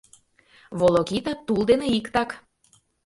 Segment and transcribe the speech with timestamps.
[0.79, 2.29] Волокита— тул дене иктак.